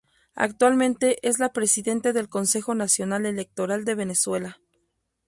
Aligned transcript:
Actualmente 0.33 1.19
es 1.21 1.37
la 1.37 1.53
presidente 1.53 2.11
del 2.11 2.27
Consejo 2.27 2.73
Nacional 2.73 3.27
Electoral 3.27 3.85
de 3.85 3.93
Venezuela. 3.93 4.59